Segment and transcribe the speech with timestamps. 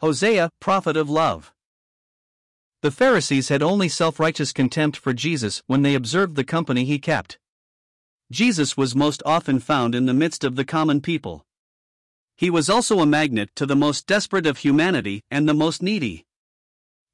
[0.00, 1.52] Hosea, prophet of love.
[2.82, 7.00] The Pharisees had only self righteous contempt for Jesus when they observed the company he
[7.00, 7.36] kept.
[8.30, 11.44] Jesus was most often found in the midst of the common people.
[12.36, 16.27] He was also a magnet to the most desperate of humanity and the most needy.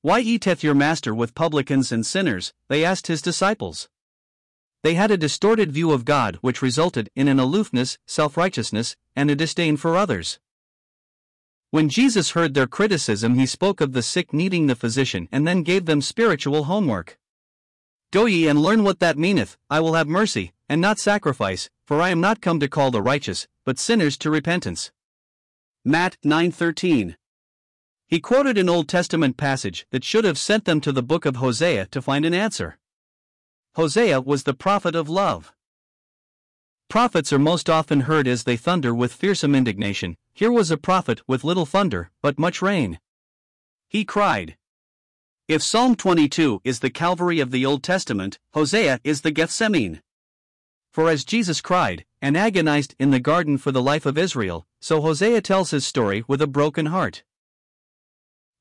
[0.05, 2.53] Why eateth your master with publicans and sinners?
[2.69, 3.89] They asked his disciples.
[4.83, 9.30] They had a distorted view of God which resulted in an aloofness, self righteousness, and
[9.30, 10.39] a disdain for others.
[11.71, 15.63] When Jesus heard their criticism, he spoke of the sick needing the physician and then
[15.63, 17.19] gave them spiritual homework.
[18.13, 22.02] Go ye and learn what that meaneth, I will have mercy, and not sacrifice, for
[22.02, 24.93] I am not come to call the righteous, but sinners to repentance.
[25.83, 27.16] Matt 9:13.
[28.15, 31.34] He quoted an Old Testament passage that should have sent them to the book of
[31.34, 32.79] Hosea to find an answer.
[33.74, 35.52] Hosea was the prophet of love.
[36.88, 40.16] Prophets are most often heard as they thunder with fearsome indignation.
[40.32, 43.01] Here was a prophet with little thunder, but much rain.
[43.88, 44.56] He cried.
[45.49, 50.02] If Psalm 22 is the Calvary of the Old Testament, Hosea is the Gethsemane.
[50.93, 55.01] For as Jesus cried, and agonized in the garden for the life of Israel, so
[55.01, 57.24] Hosea tells his story with a broken heart.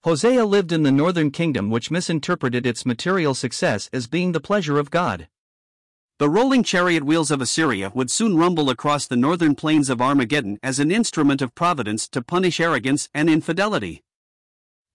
[0.03, 4.77] Hosea lived in the northern kingdom, which misinterpreted its material success as being the pleasure
[4.77, 5.29] of God.
[6.19, 10.59] The rolling chariot wheels of Assyria would soon rumble across the northern plains of Armageddon
[10.61, 14.03] as an instrument of providence to punish arrogance and infidelity.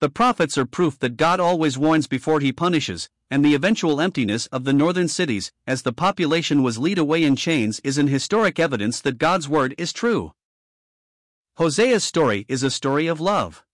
[0.00, 4.46] The prophets are proof that God always warns before he punishes, and the eventual emptiness
[4.48, 8.58] of the northern cities, as the population was lead away in chains, is an historic
[8.58, 10.32] evidence that God's word is true.
[11.56, 13.64] Hosea's story is a story of love.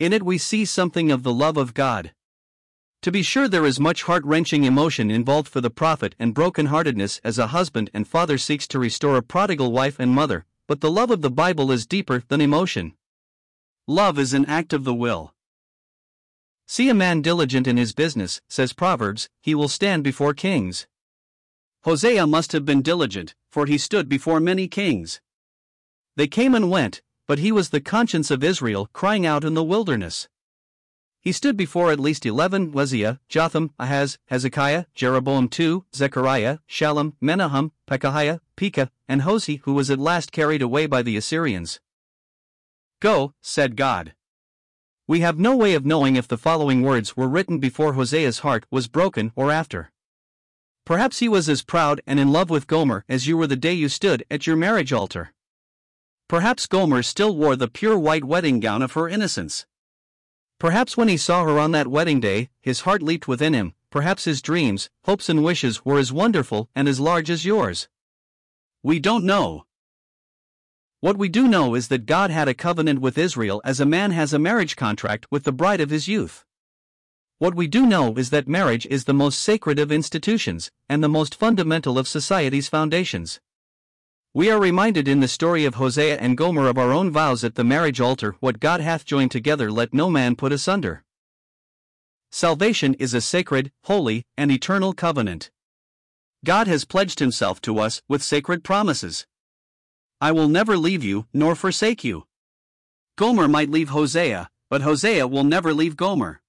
[0.00, 2.14] In it, we see something of the love of God.
[3.02, 7.20] To be sure, there is much heart wrenching emotion involved for the prophet and broken-heartedness
[7.22, 10.90] as a husband and father seeks to restore a prodigal wife and mother, but the
[10.90, 12.94] love of the Bible is deeper than emotion.
[13.86, 15.34] Love is an act of the will.
[16.66, 20.86] See a man diligent in his business, says Proverbs, he will stand before kings.
[21.84, 25.20] Hosea must have been diligent, for he stood before many kings.
[26.16, 29.62] They came and went, but he was the conscience of Israel crying out in the
[29.62, 30.26] wilderness.
[31.20, 37.70] He stood before at least eleven Uzziah, Jotham, Ahaz, Hezekiah, Jeroboam II, Zechariah, Shallum, Menahem,
[37.86, 41.78] Pekahiah, Pekah, and Hosea, who was at last carried away by the Assyrians.
[42.98, 44.14] Go, said God.
[45.06, 48.66] We have no way of knowing if the following words were written before Hosea's heart
[48.72, 49.92] was broken or after.
[50.84, 53.72] Perhaps he was as proud and in love with Gomer as you were the day
[53.72, 55.32] you stood at your marriage altar.
[56.30, 59.66] Perhaps Gomer still wore the pure white wedding gown of her innocence.
[60.60, 64.26] Perhaps when he saw her on that wedding day, his heart leaped within him, perhaps
[64.26, 67.88] his dreams, hopes, and wishes were as wonderful and as large as yours.
[68.80, 69.64] We don't know.
[71.00, 74.12] What we do know is that God had a covenant with Israel as a man
[74.12, 76.44] has a marriage contract with the bride of his youth.
[77.38, 81.08] What we do know is that marriage is the most sacred of institutions, and the
[81.08, 83.40] most fundamental of society's foundations.
[84.32, 87.56] We are reminded in the story of Hosea and Gomer of our own vows at
[87.56, 91.02] the marriage altar what God hath joined together, let no man put asunder.
[92.30, 95.50] Salvation is a sacred, holy, and eternal covenant.
[96.44, 99.26] God has pledged himself to us with sacred promises.
[100.20, 102.28] I will never leave you nor forsake you.
[103.18, 106.40] Gomer might leave Hosea, but Hosea will never leave Gomer.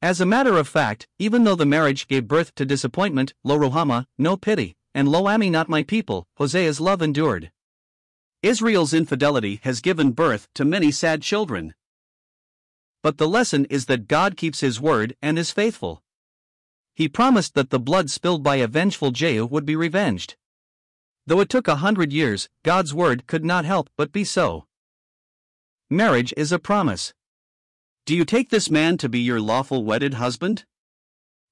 [0.00, 4.06] As a matter of fact, even though the marriage gave birth to disappointment, Lo Ruhamah,
[4.16, 7.50] no pity, and Lo Ammi not my people, Hosea's love endured.
[8.42, 11.74] Israel's infidelity has given birth to many sad children.
[13.02, 16.02] But the lesson is that God keeps his word and is faithful.
[16.94, 20.36] He promised that the blood spilled by a vengeful Jehu would be revenged.
[21.26, 24.66] Though it took a hundred years, God's word could not help but be so.
[25.90, 27.14] Marriage is a promise.
[28.06, 30.66] Do you take this man to be your lawful wedded husband?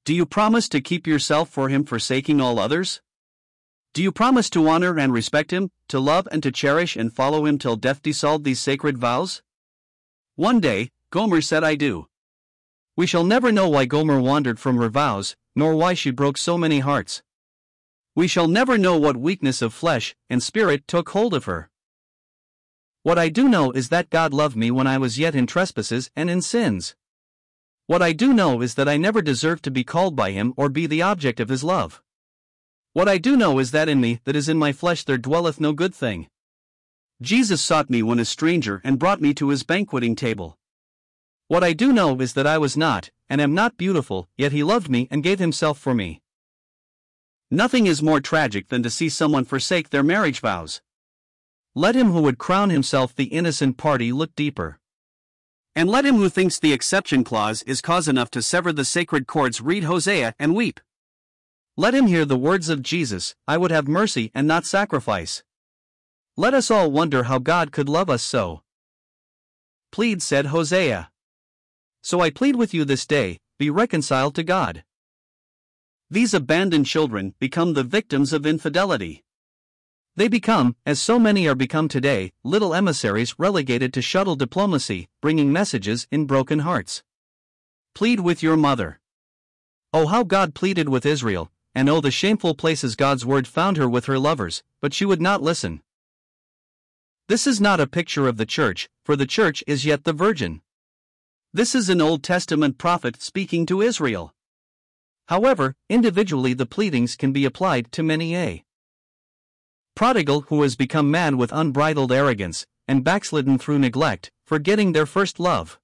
[0.05, 3.01] Do you promise to keep yourself for him forsaking all others?
[3.95, 7.45] Do you promise to honor and respect him, to love and to cherish and follow
[7.45, 9.43] him till death dissolve these sacred vows?
[10.35, 12.07] One day, Gomer said, I do.
[12.97, 16.57] We shall never know why Gomer wandered from her vows, nor why she broke so
[16.57, 17.23] many hearts.
[18.15, 21.69] We shall never know what weakness of flesh and spirit took hold of her.
[23.03, 26.11] What I do know is that God loved me when I was yet in trespasses
[26.17, 26.95] and in sins.
[27.89, 30.71] What I do know is that I never deserved to be called by him or
[30.71, 32.01] be the object of his love.
[32.95, 35.59] What I do know is that in me, that is in my flesh, there dwelleth
[35.59, 36.29] no good thing.
[37.23, 40.59] Jesus sought me when a stranger and brought me to his banqueting table.
[41.49, 44.63] What I do know is that I was not, and am not beautiful, yet he
[44.63, 46.21] loved me and gave himself for me.
[47.51, 50.83] Nothing is more tragic than to see someone forsake their marriage vows.
[51.75, 54.79] Let him who would crown himself the innocent party look deeper.
[55.75, 59.27] And let him who thinks the exception clause is cause enough to sever the sacred
[59.27, 60.79] cords read Hosea and weep.
[61.77, 65.43] Let him hear the words of Jesus I would have mercy and not sacrifice.
[66.37, 68.63] Let us all wonder how God could love us so.
[69.91, 71.11] Plead, said Hosea.
[72.03, 74.85] So I plead with you this day be reconciled to God.
[76.11, 79.25] These abandoned children become the victims of infidelity.
[80.15, 85.51] They become, as so many are become today, little emissaries relegated to shuttle diplomacy, bringing
[85.51, 87.03] messages in broken hearts.
[87.95, 89.01] Plead with your mother.
[89.95, 93.89] Oh, how God pleaded with Israel, and oh, the shameful places God's word found her
[93.89, 95.83] with her lovers, but she would not listen.
[97.29, 100.61] This is not a picture of the church, for the church is yet the virgin.
[101.53, 104.35] This is an Old Testament prophet speaking to Israel.
[105.29, 108.65] However, individually the pleadings can be applied to many a
[109.95, 115.39] prodigal who has become mad with unbridled arrogance, and backslidden through neglect, forgetting their first
[115.39, 115.79] love.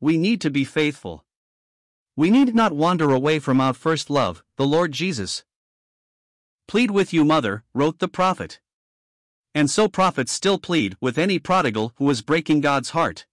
[0.00, 1.25] We need to be faithful.
[2.18, 5.44] We need not wander away from our first love, the Lord Jesus.
[6.66, 8.58] Plead with you, mother, wrote the prophet.
[9.54, 13.26] And so prophets still plead with any prodigal who is breaking God's heart.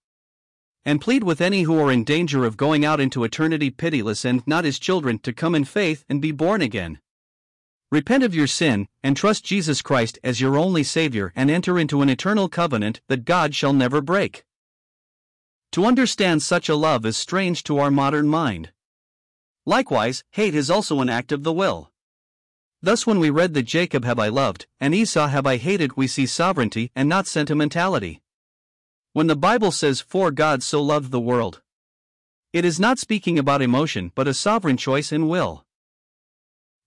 [0.83, 4.45] And plead with any who are in danger of going out into eternity pitiless and
[4.45, 6.99] not his children to come in faith and be born again.
[7.89, 12.01] Repent of your sin, and trust Jesus Christ as your only Savior and enter into
[12.01, 14.43] an eternal covenant that God shall never break.
[15.73, 18.71] To understand such a love is strange to our modern mind.
[19.65, 21.89] Likewise, hate is also an act of the will.
[22.83, 26.05] Thus, when we read that Jacob have I loved, and Esau have I hated, we
[26.05, 28.21] see sovereignty and not sentimentality.
[29.13, 31.63] When the Bible says, For God so loved the world,
[32.51, 35.65] it is not speaking about emotion but a sovereign choice in will.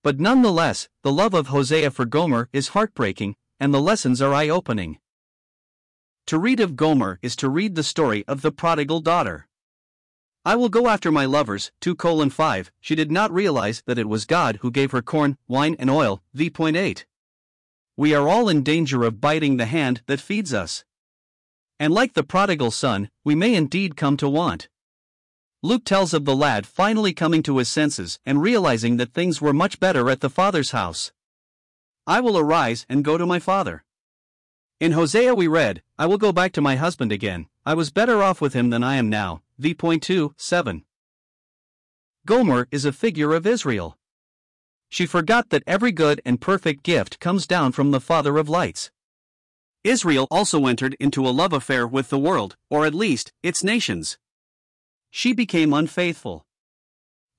[0.05, 4.49] But nonetheless, the love of Hosea for Gomer is heartbreaking, and the lessons are eye
[4.49, 5.01] opening.
[6.27, 9.47] To read of Gomer is to read the story of the prodigal daughter.
[10.45, 12.73] I will go after my lovers, 2 colon 5.
[12.81, 16.25] She did not realize that it was God who gave her corn, wine, and oil.
[16.35, 17.05] V.8.
[17.97, 20.85] We are all in danger of biting the hand that feeds us.
[21.79, 24.69] And like the prodigal son, we may indeed come to want.
[25.63, 29.53] Luke tells of the lad finally coming to his senses and realizing that things were
[29.53, 31.13] much better at the father's house.
[32.05, 33.85] I will arise and go to my father.
[34.79, 38.23] In Hosea we read, I will go back to my husband again, I was better
[38.23, 39.43] off with him than I am now.
[39.59, 40.85] V.2, 7.
[42.27, 43.97] Gomer is a figure of Israel.
[44.91, 48.91] She forgot that every good and perfect gift comes down from the Father of lights.
[49.83, 54.19] Israel also entered into a love affair with the world, or at least, its nations
[55.11, 56.45] she became unfaithful.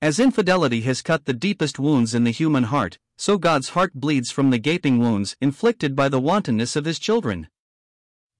[0.02, 4.30] As infidelity has cut the deepest wounds in the human heart, so God's heart bleeds
[4.30, 7.48] from the gaping wounds inflicted by the wantonness of his children.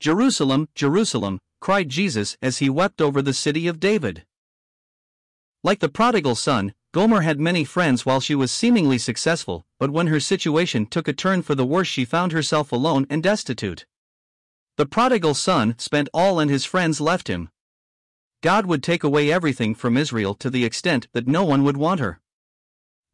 [0.00, 4.24] Jerusalem, Jerusalem, cried Jesus as he wept over the city of David.
[5.62, 10.06] Like the prodigal son, Gomer had many friends while she was seemingly successful, but when
[10.06, 13.84] her situation took a turn for the worse, she found herself alone and destitute.
[14.76, 17.50] The prodigal son spent all and his friends left him,
[18.40, 21.98] God would take away everything from Israel to the extent that no one would want
[21.98, 22.20] her.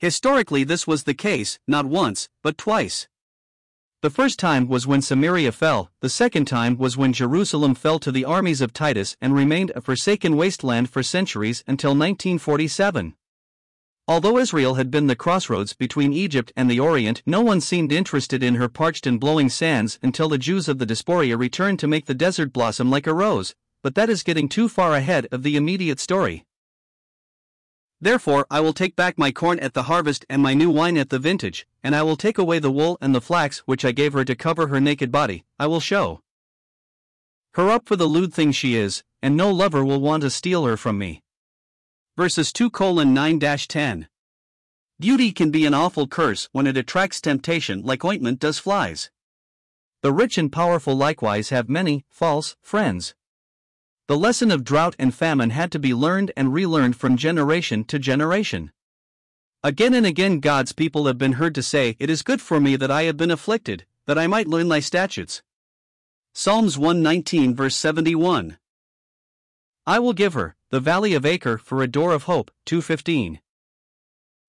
[0.05, 3.09] Historically, this was the case, not once, but twice.
[4.03, 8.13] The first time was when Samaria fell, the second time was when Jerusalem fell to
[8.13, 13.15] the armies of Titus and remained a forsaken wasteland for centuries until 1947.
[14.07, 18.43] Although Israel had been the crossroads between Egypt and the Orient, no one seemed interested
[18.43, 22.05] in her parched and blowing sands until the Jews of the diaspora returned to make
[22.05, 25.57] the desert blossom like a rose, but that is getting too far ahead of the
[25.57, 26.45] immediate story.
[28.05, 31.09] Therefore, I will take back my corn at the harvest and my new wine at
[31.09, 34.13] the vintage, and I will take away the wool and the flax which I gave
[34.13, 36.21] her to cover her naked body, I will show
[37.55, 40.67] her up for the lewd thing she is, and no lover will want to steal
[40.67, 41.23] her from me.
[42.15, 44.09] Verses 2 9 10.
[45.01, 49.11] Beauty can be an awful curse when it attracts temptation like ointment does flies.
[50.03, 53.15] The rich and powerful likewise have many false friends.
[54.07, 57.99] The lesson of drought and famine had to be learned and relearned from generation to
[57.99, 58.71] generation.
[59.63, 62.77] Again and again, God's people have been heard to say, It is good for me
[62.77, 65.43] that I have been afflicted, that I might learn thy statutes.
[66.35, 68.59] Psalms 119, verse 71.
[69.87, 73.41] I will give her, the valley of Achor for a door of hope, 215.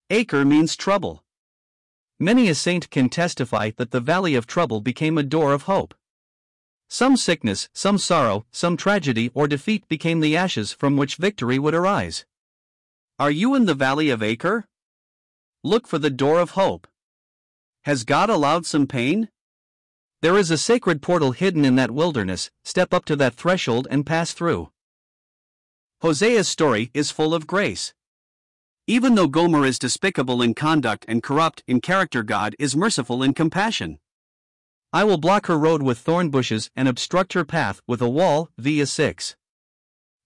[0.09, 1.24] Achor means trouble.
[2.19, 5.93] Many a saint can testify that the valley of trouble became a door of hope.
[6.89, 11.74] Some sickness, some sorrow, some tragedy or defeat became the ashes from which victory would
[11.74, 12.25] arise.
[13.18, 14.65] Are you in the valley of Achor?
[15.63, 16.88] Look for the door of hope.
[17.86, 19.30] Has God allowed some pain?
[20.22, 24.06] There is a sacred portal hidden in that wilderness, step up to that threshold and
[24.06, 24.72] pass through.
[26.01, 27.94] Hosea's story is full of grace.
[28.88, 33.34] Even though Gomer is despicable in conduct and corrupt in character, God is merciful in
[33.34, 34.00] compassion.
[34.95, 38.47] I will block her road with thorn bushes and obstruct her path with a wall.
[38.57, 39.35] Via 6.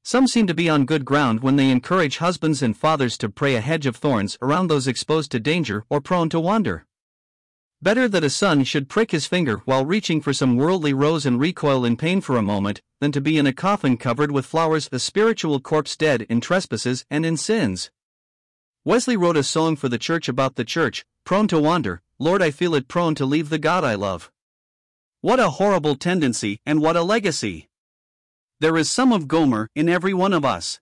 [0.03, 3.55] Some seem to be on good ground when they encourage husbands and fathers to pray
[3.55, 6.85] a hedge of thorns around those exposed to danger or prone to wander.
[7.81, 11.39] Better that a son should prick his finger while reaching for some worldly rose and
[11.39, 14.87] recoil in pain for a moment, than to be in a coffin covered with flowers,
[14.91, 17.89] a spiritual corpse dead in trespasses and in sins.
[18.85, 22.51] Wesley wrote a song for the church about the church, prone to wander, Lord, I
[22.51, 24.29] feel it prone to leave the God I love.
[25.21, 27.67] What a horrible tendency, and what a legacy!
[28.61, 30.79] There is some of Gomer in every one of us.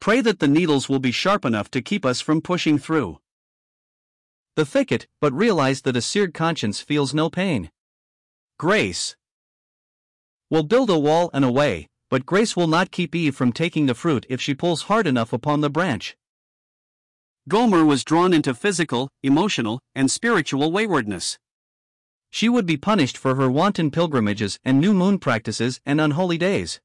[0.00, 3.20] Pray that the needles will be sharp enough to keep us from pushing through
[4.56, 7.70] the thicket, but realize that a seared conscience feels no pain.
[8.58, 9.14] Grace
[10.50, 13.86] will build a wall and a way, but grace will not keep Eve from taking
[13.86, 16.16] the fruit if she pulls hard enough upon the branch.
[17.48, 21.38] Gomer was drawn into physical, emotional, and spiritual waywardness.
[22.36, 26.80] She would be punished for her wanton pilgrimages and new moon practices and unholy days.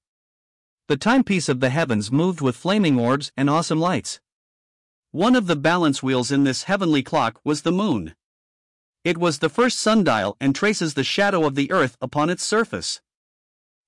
[0.88, 4.22] The timepiece of the heavens moved with flaming orbs and awesome lights.
[5.12, 8.16] One of the balance wheels in this heavenly clock was the moon.
[9.04, 13.02] It was the first sundial and traces the shadow of the earth upon its surface.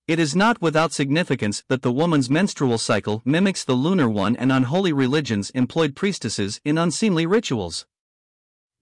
[0.05, 4.51] It is not without significance that the woman's menstrual cycle mimics the lunar one, and
[4.51, 7.85] unholy religions employed priestesses in unseemly rituals.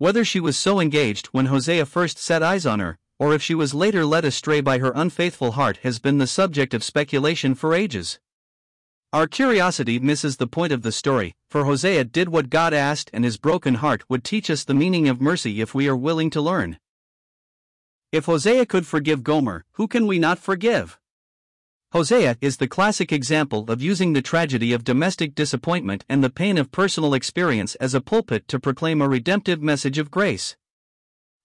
[0.01, 3.53] Whether she was so engaged when Hosea first set eyes on her, or if she
[3.53, 7.75] was later led astray by her unfaithful heart, has been the subject of speculation for
[7.75, 8.17] ages.
[9.13, 13.23] Our curiosity misses the point of the story, for Hosea did what God asked, and
[13.23, 16.41] his broken heart would teach us the meaning of mercy if we are willing to
[16.41, 16.79] learn.
[18.11, 20.97] If Hosea could forgive Gomer, who can we not forgive?
[21.93, 26.57] Hosea is the classic example of using the tragedy of domestic disappointment and the pain
[26.57, 30.55] of personal experience as a pulpit to proclaim a redemptive message of grace.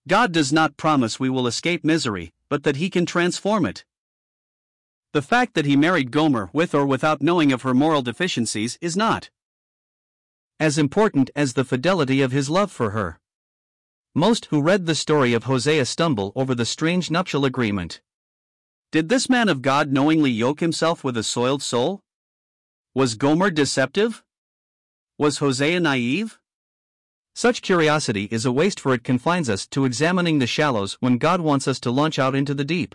[0.06, 3.84] God does not promise we will escape misery, but that He can transform it.
[5.12, 8.96] The fact that he married Gomer with or without knowing of her moral deficiencies is
[8.96, 9.30] not
[10.60, 13.18] as important as the fidelity of his love for her.
[14.14, 18.00] Most who read the story of Hosea stumble over the strange nuptial agreement.
[18.92, 22.02] Did this man of God knowingly yoke himself with a soiled soul?
[22.94, 24.22] Was Gomer deceptive?
[25.18, 26.38] Was Hosea naive?
[27.34, 31.40] Such curiosity is a waste, for it confines us to examining the shallows when God
[31.40, 32.94] wants us to launch out into the deep.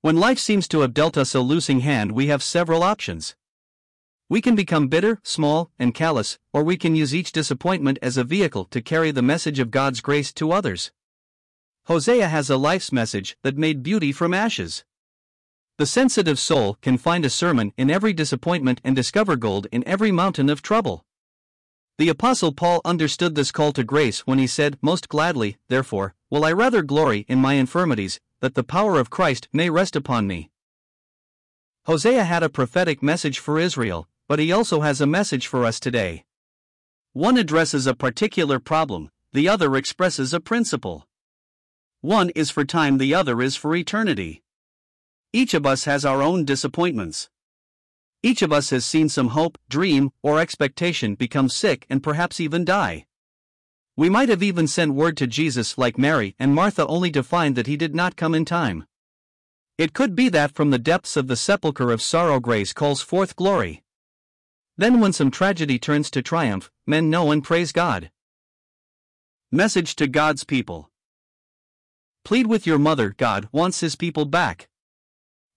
[0.00, 3.34] When life seems to have dealt us a losing hand, we have several options.
[4.28, 8.24] We can become bitter, small, and callous, or we can use each disappointment as a
[8.24, 10.92] vehicle to carry the message of God's grace to others.
[11.86, 14.84] Hosea has a life's message that made beauty from ashes.
[15.78, 20.12] The sensitive soul can find a sermon in every disappointment and discover gold in every
[20.12, 21.04] mountain of trouble.
[21.98, 26.44] The Apostle Paul understood this call to grace when he said, Most gladly, therefore, will
[26.44, 30.50] I rather glory in my infirmities, that the power of Christ may rest upon me.
[31.86, 35.80] Hosea had a prophetic message for Israel, but he also has a message for us
[35.80, 36.24] today.
[37.12, 41.08] One addresses a particular problem, the other expresses a principle.
[42.02, 44.42] One is for time, the other is for eternity.
[45.32, 47.30] Each of us has our own disappointments.
[48.24, 52.64] Each of us has seen some hope, dream, or expectation become sick and perhaps even
[52.64, 53.06] die.
[53.96, 57.54] We might have even sent word to Jesus like Mary and Martha only to find
[57.54, 58.84] that he did not come in time.
[59.78, 63.36] It could be that from the depths of the sepulchre of sorrow grace calls forth
[63.36, 63.84] glory.
[64.76, 68.10] Then, when some tragedy turns to triumph, men know and praise God.
[69.52, 70.91] Message to God's people
[72.24, 74.68] Plead with your mother, God wants his people back.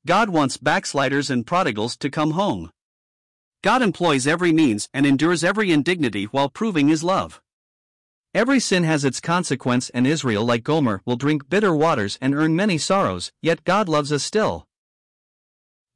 [0.08, 2.72] God wants backsliders and prodigals to come home.
[3.64, 7.42] God employs every means and endures every indignity while proving his love.
[8.34, 12.56] Every sin has its consequence, and Israel, like Gomer, will drink bitter waters and earn
[12.56, 14.68] many sorrows, yet God loves us still.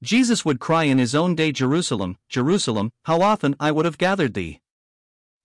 [0.02, 4.36] Jesus would cry in his own day, Jerusalem, Jerusalem, how often I would have gathered
[4.36, 4.62] thee.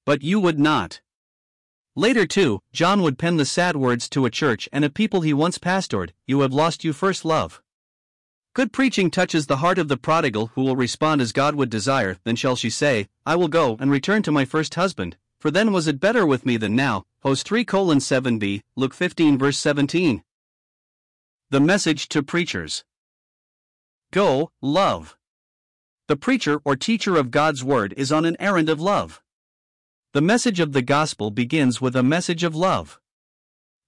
[0.06, 1.00] But you would not.
[1.96, 5.32] Later, too, John would pen the sad words to a church and a people he
[5.32, 7.62] once pastored You have lost your first love.
[8.52, 12.18] Good preaching touches the heart of the prodigal who will respond as God would desire,
[12.24, 15.72] then shall she say, I will go and return to my first husband, for then
[15.72, 17.04] was it better with me than now.
[17.22, 20.22] Hos 3 colon 7b, Luke 15 verse 17.
[21.50, 22.84] The message to preachers
[24.12, 25.16] Go, love.
[26.08, 29.20] The preacher or teacher of God's word is on an errand of love.
[30.14, 33.00] The message of the gospel begins with a message of love.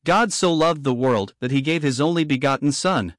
[0.04, 3.14] God so loved the world that he gave his only begotten Son.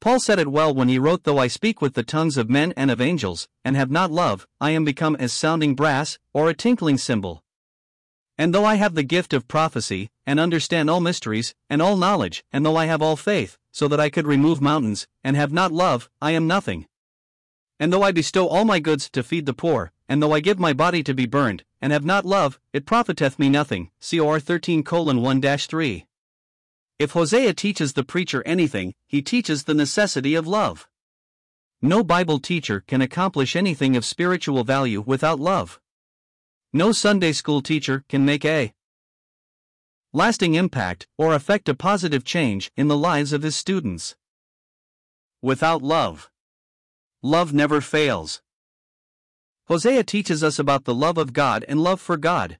[0.00, 2.74] Paul said it well when he wrote, Though I speak with the tongues of men
[2.76, 6.54] and of angels, and have not love, I am become as sounding brass, or a
[6.54, 7.42] tinkling cymbal.
[8.38, 12.44] And though I have the gift of prophecy, and understand all mysteries, and all knowledge,
[12.52, 15.72] and though I have all faith, so that I could remove mountains, and have not
[15.72, 16.86] love, I am nothing.
[17.82, 20.60] And though I bestow all my goods to feed the poor, and though I give
[20.60, 23.90] my body to be burned, and have not love, it profiteth me nothing.
[24.08, 26.06] Cor 13 1 3.
[27.00, 30.86] If Hosea teaches the preacher anything, he teaches the necessity of love.
[31.80, 35.80] No Bible teacher can accomplish anything of spiritual value without love.
[36.72, 38.72] No Sunday school teacher can make a
[40.12, 44.14] lasting impact or affect a positive change in the lives of his students.
[45.42, 46.30] Without love,
[47.22, 48.42] love never fails.
[49.68, 52.58] Hosea teaches us about the love of God and love for God.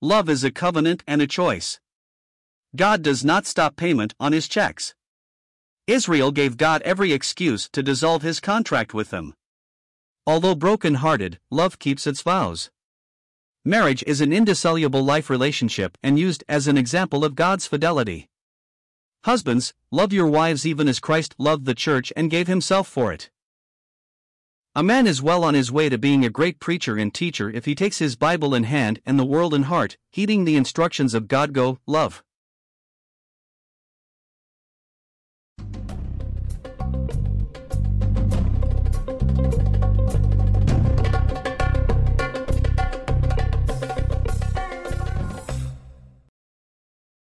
[0.00, 1.80] Love is a covenant and a choice.
[2.76, 4.94] God does not stop payment on his checks.
[5.86, 9.34] Israel gave God every excuse to dissolve his contract with them.
[10.26, 12.70] Although broken hearted, love keeps its vows.
[13.64, 18.28] Marriage is an indissoluble life relationship and used as an example of God's fidelity.
[19.24, 23.30] Husbands, love your wives even as Christ loved the church and gave himself for it.
[24.74, 27.66] A man is well on his way to being a great preacher and teacher if
[27.66, 31.28] he takes his Bible in hand and the world in heart, heeding the instructions of
[31.28, 32.22] God go, love.